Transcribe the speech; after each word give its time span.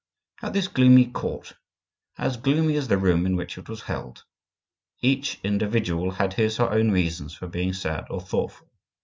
At 0.41 0.53
this 0.53 0.67
gloomy 0.67 1.05
court, 1.11 1.53
as 2.17 2.35
gloomy 2.35 2.75
as 2.75 2.87
the 2.87 2.97
room 2.97 3.27
in 3.27 3.35
which 3.35 3.59
it 3.59 3.69
was 3.69 3.81
held, 3.83 4.23
each 5.01 5.39
individual 5.43 6.09
had 6.09 6.33
his 6.33 6.59
or 6.59 6.71
her 6.71 6.75
own 6.75 6.89
reasons 6.89 7.35
for 7.35 7.45
being 7.45 7.71
sad 7.73 8.07
or 8.09 8.19
thoughtful. 8.19 8.67